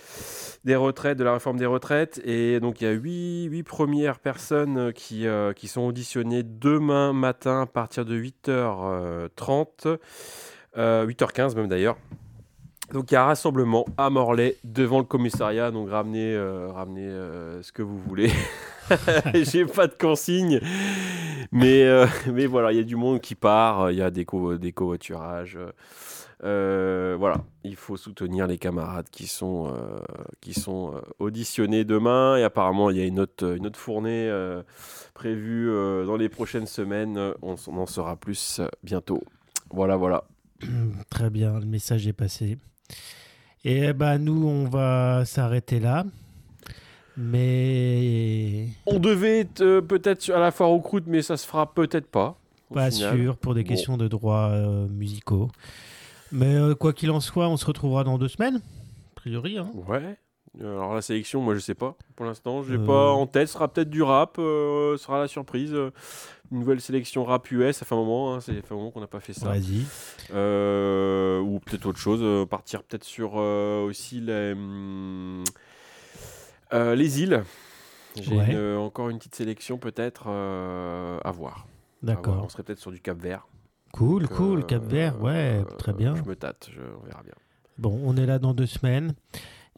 [0.66, 2.20] des retraites, de la réforme des retraites.
[2.24, 6.42] Et donc, il y a huit, huit premières personnes euh, qui, euh, qui sont auditionnées
[6.42, 9.98] demain matin à partir de 8h30,
[10.76, 11.96] euh, 8h15 même d'ailleurs.
[12.92, 15.72] Donc, il y a un rassemblement à Morlaix devant le commissariat.
[15.72, 18.30] Donc, ramenez, euh, ramenez euh, ce que vous voulez.
[19.34, 20.60] J'ai pas de consigne.
[21.50, 23.90] Mais, euh, mais voilà, il y a du monde qui part.
[23.90, 25.58] Il y a des, co- des covoiturages.
[26.40, 29.72] Voilà, il faut soutenir les camarades qui sont,
[30.40, 32.36] qui sont auditionnés demain.
[32.36, 34.30] Et apparemment, il y a une autre, une autre fournée
[35.12, 35.66] prévue
[36.06, 37.32] dans les prochaines semaines.
[37.42, 39.22] On, en saura plus bientôt.
[39.70, 40.22] Voilà, voilà.
[41.10, 42.58] Très bien, le message est passé.
[43.64, 46.04] Et bah nous, on va s'arrêter là.
[47.16, 51.72] Mais On devait être euh, peut-être à la foire aux croûtes, mais ça se fera
[51.72, 52.38] peut-être pas.
[52.72, 53.16] pas final.
[53.16, 53.68] sûr pour des Bon.
[53.68, 55.50] questions de droits euh, musicaux.
[56.32, 58.56] Mais euh, quoi qu'il en soit, on se retrouvera dans deux semaines.
[58.56, 59.58] A priori.
[59.58, 59.70] Hein.
[59.88, 60.16] Ouais.
[60.60, 61.96] Alors la sélection, moi je sais pas.
[62.14, 62.86] Pour l'instant, j'ai Euh.
[62.86, 63.48] pas en tête.
[63.48, 64.38] Ce sera peut-être du rap.
[64.38, 65.72] euh, ce sera la surprise.
[65.74, 65.90] euh,
[66.52, 67.76] Une nouvelle sélection rap US.
[67.76, 68.34] Ça fait un moment.
[68.34, 69.48] hein, ça fait un moment qu'on n'a pas fait ça.
[69.48, 69.84] Vas-y.
[70.32, 72.20] Euh, ou peut-être autre chose.
[72.22, 75.42] euh, partir peut-être sur euh, aussi les, hum,
[76.72, 77.42] euh, les îles.
[78.20, 78.50] J'ai Ouais.
[78.52, 81.66] une- euh, encore une petite sélection peut-être euh, à voir.
[81.66, 81.66] Voir.
[82.02, 82.50] On D'accord.
[82.50, 83.46] serait peut-être sur du Cap Vert.
[83.92, 84.58] Cool, Donc, cool.
[84.60, 86.14] euh, Cap Vert, ouais, euh, très bien.
[86.14, 86.68] Je me tâte.
[86.72, 87.34] je- on verra bien.
[87.78, 89.14] Bon, on est là dans deux semaines.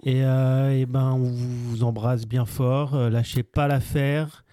[0.04, 2.94] Et, euh, eh ben, on vous embrasse bien fort.
[2.94, 4.44] Euh, lâchez pas l'affaire.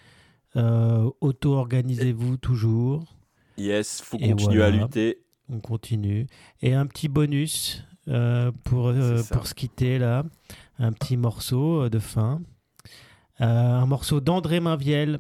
[0.56, 3.16] Euh, Auto-organisez-vous toujours.
[3.58, 5.20] Yes, faut Et continuer à lutter.
[5.50, 6.28] On continue.
[6.62, 8.92] Et un petit bonus euh, pour,
[9.32, 10.24] pour se quitter là.
[10.80, 12.42] Un petit morceau de fin.
[13.40, 15.20] Un morceau d'André Mainviel.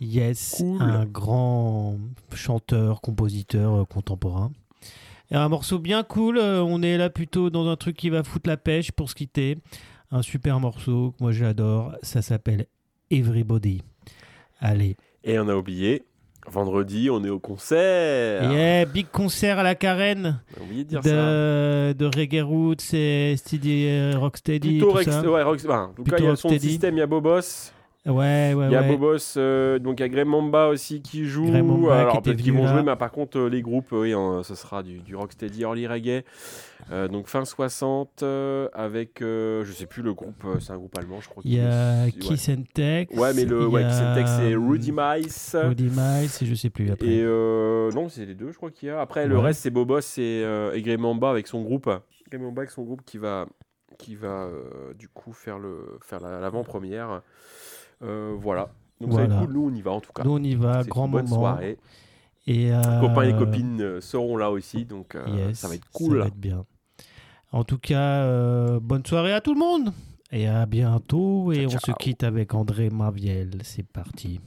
[0.00, 0.80] Yes, Cool.
[0.82, 1.98] un grand
[2.34, 4.52] chanteur, compositeur contemporain.
[5.30, 6.38] Et un morceau bien cool.
[6.38, 9.14] euh, on est là plutôt dans un truc qui va foutre la pêche pour se
[9.14, 9.58] quitter.
[10.10, 11.92] Un super morceau que moi j'adore.
[12.02, 12.66] Ça s'appelle
[13.10, 13.82] Everybody.
[14.60, 14.96] Allez.
[15.24, 16.04] Et on a oublié.
[16.50, 18.50] Vendredi, on est au concert.
[18.50, 20.40] Yeah, big concert à la Carène.
[20.56, 21.10] On a oublié de dire ça.
[21.10, 24.78] de, de Reggae Roots et Steady euh, Rocksteady.
[24.78, 25.30] Plutôt tout Rex, ça.
[25.30, 26.68] ouais, enfin, en tout cas, Plutôt il y a son Rocksteady.
[26.70, 27.72] système, il y a Bobos.
[28.06, 28.88] Ouais, ouais, Il y a ouais.
[28.96, 31.44] Bobos, euh, donc il y a Graham Mamba aussi qui joue.
[31.44, 32.72] Mamba Alors peut-être qu'ils vont là.
[32.72, 35.86] jouer, mais par contre, euh, les groupes, oui, hein, ce sera du, du Rocksteady Early
[35.86, 36.24] Reggae.
[36.90, 41.20] Euh, donc fin 60, euh, avec, je sais plus le groupe, c'est un groupe allemand,
[41.20, 41.42] je crois.
[41.44, 43.14] Il y a Kiss and Tex.
[43.14, 45.56] Ouais, mais le ouais, a, Kiss and Tex, c'est euh, Rudy Mice.
[45.58, 47.06] Rudy Mice et je sais plus après.
[47.06, 49.00] Et non, c'est les deux, je crois qu'il y a.
[49.00, 50.44] Après, le reste, c'est Bobos et,
[50.74, 51.90] et Mamba avec son groupe.
[52.30, 53.46] Graham Mamba avec son groupe qui va,
[53.98, 54.48] qui va
[54.98, 55.58] du coup faire
[56.00, 56.40] faire la-
[58.02, 58.68] euh, voilà.
[59.00, 59.46] Donc voilà.
[59.48, 60.24] Nous, on y va en tout cas.
[60.24, 60.82] Nous, on y va.
[60.84, 61.22] Grand moment.
[61.22, 61.78] Bonne soirée.
[62.46, 62.70] Et.
[62.70, 65.16] Les copains et les euh, copines euh, seront là aussi, donc
[65.54, 66.18] ça va être cool.
[66.18, 66.64] Ça va être bien.
[67.52, 69.92] En tout cas, bonne soirée à tout le monde
[70.30, 71.52] et à bientôt.
[71.52, 73.50] Et on se quitte avec André Marviel.
[73.62, 74.40] C'est parti.